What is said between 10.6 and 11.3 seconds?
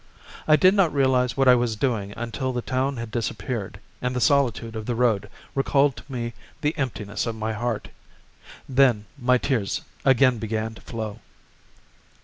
to flow.